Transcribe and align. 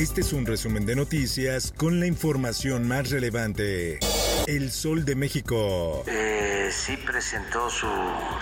Este 0.00 0.22
es 0.22 0.32
un 0.32 0.46
resumen 0.46 0.86
de 0.86 0.96
noticias 0.96 1.74
con 1.76 2.00
la 2.00 2.06
información 2.06 2.88
más 2.88 3.10
relevante. 3.10 3.98
El 4.46 4.70
Sol 4.70 5.04
de 5.04 5.14
México. 5.14 6.04
Eh, 6.06 6.70
sí 6.72 6.96
presentó 6.96 7.68
su 7.68 7.86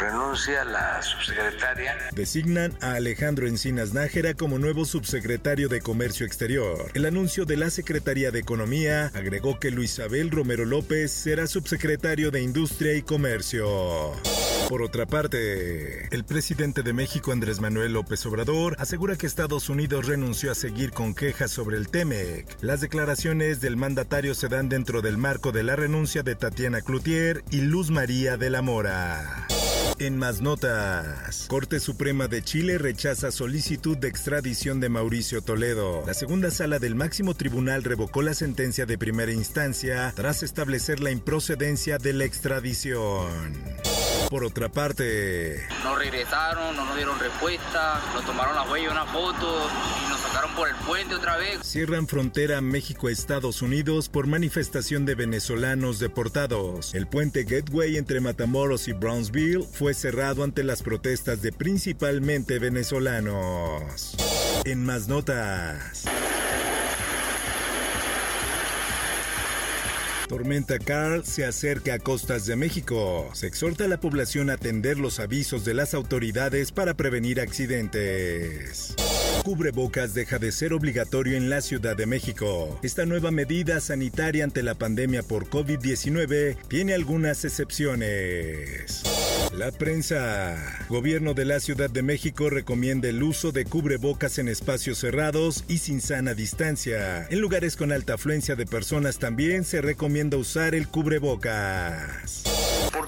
renuncia 0.00 0.64
la 0.64 1.00
subsecretaria. 1.00 1.96
Designan 2.12 2.76
a 2.80 2.94
Alejandro 2.94 3.46
Encinas 3.46 3.94
Nájera 3.94 4.34
como 4.34 4.58
nuevo 4.58 4.84
subsecretario 4.84 5.68
de 5.68 5.80
Comercio 5.80 6.26
Exterior. 6.26 6.90
El 6.92 7.06
anuncio 7.06 7.44
de 7.44 7.56
la 7.56 7.70
Secretaría 7.70 8.32
de 8.32 8.40
Economía 8.40 9.12
agregó 9.14 9.60
que 9.60 9.70
Luis 9.70 10.00
Abel 10.00 10.32
Romero 10.32 10.64
López 10.64 11.12
será 11.12 11.46
subsecretario 11.46 12.32
de 12.32 12.42
Industria 12.42 12.94
y 12.94 13.02
Comercio. 13.02 14.10
Por 14.68 14.82
otra 14.82 15.06
parte, 15.06 16.08
el 16.10 16.24
presidente 16.24 16.82
de 16.82 16.92
México, 16.92 17.32
Andrés 17.32 17.60
Manuel 17.60 17.92
López 17.92 18.24
Obrador, 18.26 18.76
asegura 18.78 19.16
que 19.16 19.26
Estados 19.26 19.68
Unidos 19.68 20.06
renunció 20.06 20.50
a 20.50 20.54
seguir 20.54 20.92
con 20.92 21.14
quejas 21.14 21.50
sobre 21.50 21.76
el 21.76 21.88
TEMEC. 21.88 22.56
Las 22.62 22.80
declaraciones 22.80 23.60
del 23.60 23.76
mandatario 23.76 24.34
se 24.34 24.48
dan 24.48 24.68
dentro 24.68 25.02
del 25.02 25.18
marco 25.18 25.52
de 25.52 25.62
la 25.62 25.76
renuncia 25.76 26.22
de 26.22 26.34
Tatiana 26.34 26.80
Cloutier 26.80 27.44
y 27.50 27.60
Luz 27.60 27.90
María 27.90 28.36
de 28.36 28.50
la 28.50 28.62
Mora. 28.62 29.46
En 30.00 30.18
más 30.18 30.40
notas, 30.40 31.46
Corte 31.46 31.78
Suprema 31.78 32.26
de 32.26 32.42
Chile 32.42 32.78
rechaza 32.78 33.30
solicitud 33.30 33.96
de 33.96 34.08
extradición 34.08 34.80
de 34.80 34.88
Mauricio 34.88 35.40
Toledo. 35.40 36.02
La 36.04 36.14
segunda 36.14 36.50
sala 36.50 36.80
del 36.80 36.96
máximo 36.96 37.34
tribunal 37.34 37.84
revocó 37.84 38.22
la 38.22 38.34
sentencia 38.34 38.86
de 38.86 38.98
primera 38.98 39.30
instancia 39.30 40.12
tras 40.16 40.42
establecer 40.42 40.98
la 41.00 41.12
improcedencia 41.12 41.98
de 41.98 42.12
la 42.12 42.24
extradición. 42.24 43.52
Por 44.34 44.42
otra 44.42 44.68
parte, 44.68 45.64
no 45.84 45.94
regresaron, 45.94 46.74
no 46.74 46.84
nos 46.84 46.96
dieron 46.96 47.16
respuesta, 47.20 48.02
nos 48.14 48.26
tomaron 48.26 48.56
la 48.56 48.64
huella, 48.64 48.90
una 48.90 49.06
foto 49.06 49.70
y 50.04 50.08
nos 50.10 50.20
sacaron 50.22 50.52
por 50.56 50.68
el 50.68 50.74
puente 50.74 51.14
otra 51.14 51.36
vez. 51.36 51.60
Cierran 51.62 52.08
frontera 52.08 52.60
México-Estados 52.60 53.62
Unidos 53.62 54.08
por 54.08 54.26
manifestación 54.26 55.06
de 55.06 55.14
venezolanos 55.14 56.00
deportados. 56.00 56.96
El 56.96 57.06
puente 57.06 57.44
Gateway 57.44 57.96
entre 57.96 58.20
Matamoros 58.20 58.88
y 58.88 58.92
Brownsville 58.92 59.62
fue 59.72 59.94
cerrado 59.94 60.42
ante 60.42 60.64
las 60.64 60.82
protestas 60.82 61.40
de 61.40 61.52
principalmente 61.52 62.58
venezolanos. 62.58 64.16
En 64.64 64.84
más 64.84 65.06
notas. 65.06 66.06
Tormenta 70.28 70.78
Carl 70.78 71.24
se 71.24 71.44
acerca 71.44 71.94
a 71.94 71.98
costas 71.98 72.46
de 72.46 72.56
México. 72.56 73.28
Se 73.34 73.46
exhorta 73.46 73.84
a 73.84 73.88
la 73.88 74.00
población 74.00 74.50
a 74.50 74.54
atender 74.54 74.98
los 74.98 75.20
avisos 75.20 75.64
de 75.64 75.74
las 75.74 75.94
autoridades 75.94 76.72
para 76.72 76.94
prevenir 76.94 77.40
accidentes. 77.40 78.94
Cubrebocas 79.44 80.14
deja 80.14 80.38
de 80.38 80.50
ser 80.52 80.72
obligatorio 80.72 81.36
en 81.36 81.50
la 81.50 81.60
Ciudad 81.60 81.94
de 81.94 82.06
México. 82.06 82.80
Esta 82.82 83.04
nueva 83.04 83.30
medida 83.30 83.78
sanitaria 83.78 84.42
ante 84.42 84.62
la 84.62 84.74
pandemia 84.74 85.22
por 85.22 85.50
COVID-19 85.50 86.56
tiene 86.66 86.94
algunas 86.94 87.44
excepciones. 87.44 89.02
La 89.52 89.70
prensa. 89.70 90.56
Gobierno 90.88 91.34
de 91.34 91.44
la 91.44 91.60
Ciudad 91.60 91.90
de 91.90 92.02
México 92.02 92.48
recomienda 92.48 93.10
el 93.10 93.22
uso 93.22 93.52
de 93.52 93.66
cubrebocas 93.66 94.38
en 94.38 94.48
espacios 94.48 94.96
cerrados 94.96 95.64
y 95.68 95.76
sin 95.76 96.00
sana 96.00 96.32
distancia. 96.32 97.26
En 97.28 97.40
lugares 97.40 97.76
con 97.76 97.92
alta 97.92 98.14
afluencia 98.14 98.56
de 98.56 98.64
personas 98.64 99.18
también 99.18 99.64
se 99.64 99.82
recomienda 99.82 100.38
usar 100.38 100.74
el 100.74 100.88
cubrebocas. 100.88 102.44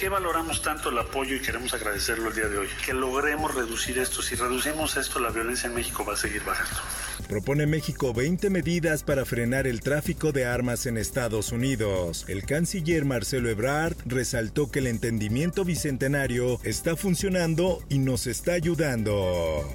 ¿Por 0.00 0.08
qué 0.08 0.14
valoramos 0.14 0.62
tanto 0.62 0.88
el 0.88 0.96
apoyo 0.96 1.36
y 1.36 1.40
queremos 1.40 1.74
agradecerlo 1.74 2.30
el 2.30 2.34
día 2.34 2.48
de 2.48 2.56
hoy? 2.56 2.68
Que 2.86 2.94
logremos 2.94 3.54
reducir 3.54 3.98
esto. 3.98 4.22
Si 4.22 4.34
reducimos 4.34 4.96
esto, 4.96 5.20
la 5.20 5.28
violencia 5.28 5.66
en 5.66 5.74
México 5.74 6.06
va 6.06 6.14
a 6.14 6.16
seguir 6.16 6.42
bajando. 6.42 6.80
Propone 7.28 7.66
México 7.66 8.14
20 8.14 8.48
medidas 8.48 9.02
para 9.02 9.26
frenar 9.26 9.66
el 9.66 9.82
tráfico 9.82 10.32
de 10.32 10.46
armas 10.46 10.86
en 10.86 10.96
Estados 10.96 11.52
Unidos. 11.52 12.24
El 12.28 12.46
canciller 12.46 13.04
Marcelo 13.04 13.50
Ebrard 13.50 13.94
resaltó 14.06 14.70
que 14.70 14.78
el 14.78 14.86
entendimiento 14.86 15.66
bicentenario 15.66 16.60
está 16.64 16.96
funcionando 16.96 17.82
y 17.90 17.98
nos 17.98 18.26
está 18.26 18.52
ayudando. 18.54 19.68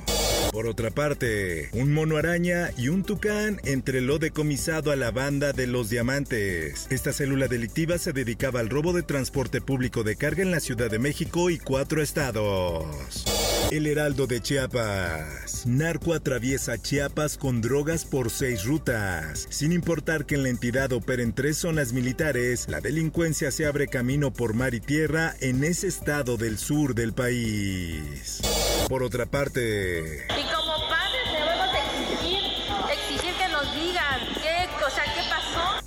Por 0.55 0.67
otra 0.67 0.89
parte, 0.89 1.67
un 1.73 1.91
mono 1.91 2.15
araña 2.15 2.71
y 2.77 2.87
un 2.87 3.03
tucán 3.03 3.59
entre 3.65 3.99
lo 3.99 4.19
decomisado 4.19 4.89
a 4.91 4.95
la 4.95 5.11
banda 5.11 5.51
de 5.51 5.67
los 5.67 5.89
diamantes. 5.89 6.87
Esta 6.89 7.11
célula 7.11 7.49
delictiva 7.49 7.97
se 7.97 8.13
dedicaba 8.13 8.61
al 8.61 8.69
robo 8.69 8.93
de 8.93 9.03
transporte 9.03 9.59
público 9.59 10.03
de 10.03 10.15
carga 10.15 10.43
en 10.43 10.51
la 10.51 10.61
Ciudad 10.61 10.89
de 10.89 10.97
México 10.97 11.49
y 11.49 11.57
cuatro 11.57 12.01
estados. 12.01 13.25
El 13.69 13.85
Heraldo 13.85 14.27
de 14.27 14.41
Chiapas. 14.41 15.65
Narco 15.65 16.13
atraviesa 16.13 16.81
Chiapas 16.81 17.37
con 17.37 17.59
drogas 17.59 18.05
por 18.05 18.29
seis 18.29 18.63
rutas. 18.63 19.47
Sin 19.49 19.73
importar 19.73 20.25
que 20.25 20.35
en 20.35 20.43
la 20.43 20.49
entidad 20.49 20.93
operen 20.93 21.33
tres 21.33 21.57
zonas 21.57 21.91
militares, 21.91 22.67
la 22.69 22.79
delincuencia 22.79 23.51
se 23.51 23.65
abre 23.65 23.89
camino 23.89 24.31
por 24.31 24.53
mar 24.53 24.73
y 24.73 24.79
tierra 24.79 25.35
en 25.41 25.65
ese 25.65 25.87
estado 25.87 26.37
del 26.37 26.57
sur 26.57 26.95
del 26.95 27.11
país. 27.11 28.39
Por 28.87 29.01
otra 29.01 29.25
parte, 29.25 30.27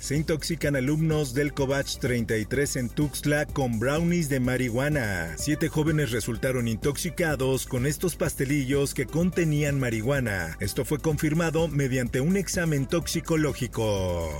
se 0.09 0.15
intoxican 0.15 0.75
alumnos 0.75 1.35
del 1.35 1.53
Covach 1.53 1.99
33 1.99 2.77
en 2.77 2.89
Tuxtla 2.89 3.45
con 3.45 3.77
brownies 3.77 4.27
de 4.27 4.39
marihuana. 4.39 5.35
Siete 5.37 5.69
jóvenes 5.69 6.09
resultaron 6.09 6.67
intoxicados 6.67 7.67
con 7.67 7.85
estos 7.85 8.15
pastelillos 8.15 8.95
que 8.95 9.05
contenían 9.05 9.79
marihuana. 9.79 10.57
Esto 10.61 10.83
fue 10.83 10.97
confirmado 10.97 11.67
mediante 11.67 12.21
un 12.21 12.37
examen 12.37 12.87
toxicológico. 12.87 14.31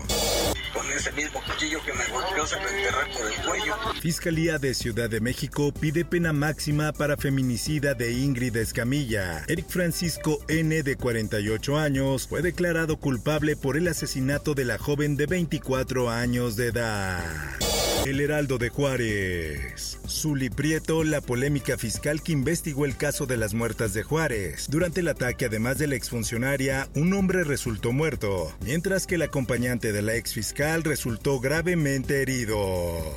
Ese 0.92 1.12
mismo 1.12 1.42
cuchillo 1.44 1.80
que 1.84 1.94
me 1.94 2.06
golpeó 2.08 2.46
se 2.46 2.56
lo 2.56 2.70
enterré 2.70 3.14
por 3.14 3.32
el 3.32 3.42
cuello. 3.46 3.76
Fiscalía 4.02 4.58
de 4.58 4.74
Ciudad 4.74 5.10
de 5.10 5.20
México 5.20 5.74
pide 5.74 6.06
pena 6.06 6.34
máxima 6.34 6.92
para 6.94 7.18
feminicida 7.18 7.94
de 7.94 8.12
Ingrid 8.12 8.56
Escamilla. 8.56 9.44
Eric 9.48 9.68
Francisco 9.70 10.40
N. 10.48 10.84
de 10.84 10.96
48 10.96 11.78
años 11.78 12.28
fue 12.28 12.42
declarado 12.42 12.98
culpable 12.98 13.56
por 13.56 13.78
el 13.78 13.88
asesinato 13.88 14.54
de 14.54 14.66
la 14.66 14.78
joven 14.78 15.16
de 15.16 15.26
24 15.26 16.10
años 16.10 16.56
de 16.56 16.68
edad. 16.68 17.60
El 18.06 18.22
Heraldo 18.22 18.58
de 18.58 18.70
Juárez. 18.70 20.00
Zuli 20.08 20.50
Prieto, 20.50 21.04
la 21.04 21.22
polémica 21.22 21.78
fiscal 21.78 22.24
que 22.24 22.32
investigó 22.32 22.86
el 22.86 22.96
caso 22.96 23.26
de 23.26 23.38
las 23.38 23.54
muertas 23.54 23.94
de 23.94 24.04
Juárez. 24.04 24.68
Durante 24.70 25.02
el 25.02 25.10
ataque, 25.10 25.46
además 25.46 25.78
de 25.78 25.88
la 25.88 25.96
exfuncionaria, 25.96 26.88
un 26.96 27.14
hombre 27.14 27.44
resultó 27.44 27.92
muerto, 27.92 28.52
mientras 28.62 29.06
que 29.06 29.16
el 29.16 29.24
acompañante 29.24 29.92
de 29.92 30.02
la 30.02 30.16
exfiscal 30.16 30.84
resultó 30.84 31.40
gravemente 31.40 32.22
herido. 32.22 33.16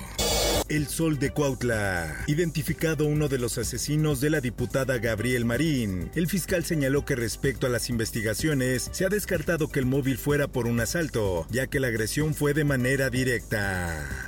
El 0.69 0.89
Sol 0.89 1.19
de 1.19 1.31
Cuautla. 1.31 2.25
Identificado 2.27 3.05
uno 3.05 3.29
de 3.29 3.39
los 3.39 3.59
asesinos 3.59 4.21
de 4.21 4.31
la 4.31 4.41
diputada 4.41 4.99
Gabriel 4.99 5.45
Marín. 5.45 6.11
El 6.15 6.29
fiscal 6.29 6.65
señaló 6.65 7.05
que 7.05 7.15
respecto 7.15 7.67
a 7.67 7.71
las 7.71 7.89
investigaciones, 7.91 8.89
se 8.93 9.05
ha 9.05 9.09
descartado 9.09 9.69
que 9.69 9.81
el 9.81 9.87
móvil 9.87 10.19
fuera 10.19 10.49
por 10.49 10.67
un 10.67 10.81
asalto, 10.81 11.47
ya 11.51 11.67
que 11.67 11.81
la 11.81 11.89
agresión 11.89 12.35
fue 12.35 12.55
de 12.55 12.65
manera 12.65 13.11
directa. 13.11 14.27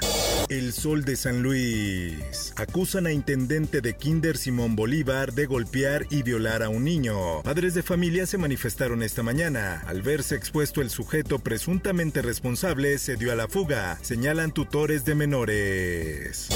El 0.58 0.72
Sol 0.72 1.04
de 1.04 1.16
San 1.16 1.42
Luis. 1.42 2.52
Acusan 2.54 3.08
a 3.08 3.12
intendente 3.12 3.80
de 3.80 3.96
Kinder 3.96 4.36
Simón 4.36 4.76
Bolívar 4.76 5.32
de 5.32 5.46
golpear 5.46 6.06
y 6.10 6.22
violar 6.22 6.62
a 6.62 6.68
un 6.68 6.84
niño. 6.84 7.42
Padres 7.42 7.74
de 7.74 7.82
familia 7.82 8.24
se 8.24 8.38
manifestaron 8.38 9.02
esta 9.02 9.24
mañana. 9.24 9.82
Al 9.88 10.02
verse 10.02 10.36
expuesto 10.36 10.80
el 10.80 10.90
sujeto 10.90 11.40
presuntamente 11.40 12.22
responsable, 12.22 12.98
se 12.98 13.16
dio 13.16 13.32
a 13.32 13.34
la 13.34 13.48
fuga, 13.48 13.98
señalan 14.02 14.52
tutores 14.52 15.04
de 15.04 15.16
menores. 15.16 16.48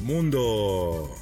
Mundo. 0.00 1.14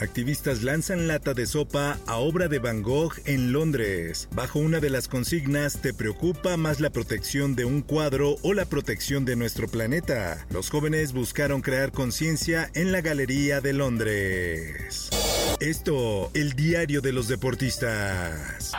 Activistas 0.00 0.62
lanzan 0.62 1.08
lata 1.08 1.34
de 1.34 1.46
sopa 1.46 1.98
a 2.06 2.16
obra 2.16 2.46
de 2.46 2.60
Van 2.60 2.82
Gogh 2.82 3.14
en 3.24 3.52
Londres. 3.52 4.28
Bajo 4.32 4.60
una 4.60 4.78
de 4.78 4.90
las 4.90 5.08
consignas, 5.08 5.80
¿te 5.80 5.92
preocupa 5.92 6.56
más 6.56 6.78
la 6.78 6.90
protección 6.90 7.56
de 7.56 7.64
un 7.64 7.82
cuadro 7.82 8.36
o 8.42 8.54
la 8.54 8.64
protección 8.64 9.24
de 9.24 9.34
nuestro 9.34 9.66
planeta? 9.66 10.46
Los 10.50 10.70
jóvenes 10.70 11.12
buscaron 11.12 11.62
crear 11.62 11.90
conciencia 11.90 12.70
en 12.74 12.92
la 12.92 13.00
Galería 13.00 13.60
de 13.60 13.72
Londres. 13.72 15.10
Esto, 15.58 16.30
el 16.34 16.52
diario 16.52 17.00
de 17.00 17.12
los 17.12 17.26
deportistas. 17.26 18.72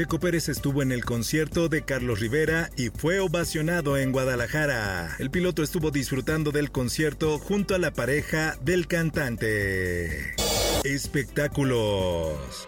Checo 0.00 0.18
Pérez 0.18 0.48
estuvo 0.48 0.80
en 0.80 0.92
el 0.92 1.04
concierto 1.04 1.68
de 1.68 1.82
Carlos 1.82 2.20
Rivera 2.20 2.70
y 2.74 2.88
fue 2.88 3.20
ovacionado 3.20 3.98
en 3.98 4.12
Guadalajara. 4.12 5.14
El 5.18 5.30
piloto 5.30 5.62
estuvo 5.62 5.90
disfrutando 5.90 6.52
del 6.52 6.70
concierto 6.70 7.38
junto 7.38 7.74
a 7.74 7.78
la 7.78 7.90
pareja 7.90 8.56
del 8.62 8.86
cantante. 8.86 10.36
Espectáculos. 10.84 12.66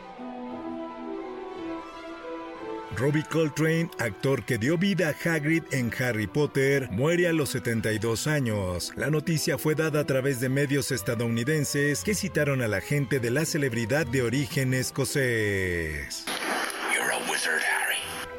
Robbie 2.99 3.25
Coltrane, 3.31 3.88
actor 3.99 4.44
que 4.44 4.58
dio 4.58 4.76
vida 4.76 5.08
a 5.08 5.31
Hagrid 5.31 5.62
en 5.70 5.90
Harry 5.99 6.26
Potter, 6.26 6.90
muere 6.90 7.29
a 7.29 7.32
los 7.32 7.49
72 7.49 8.26
años. 8.26 8.93
La 8.94 9.08
noticia 9.08 9.56
fue 9.56 9.75
dada 9.75 10.00
a 10.00 10.06
través 10.06 10.38
de 10.38 10.50
medios 10.50 10.93
estadounidenses 10.93 12.05
que 12.05 12.14
citaron 12.14 12.61
a 12.61 12.69
la 12.69 12.82
gente 12.82 13.20
de 13.20 13.31
la 13.31 13.46
celebridad 13.46 14.06
de 14.06 14.20
origen 14.20 14.75
escocés 14.75 16.26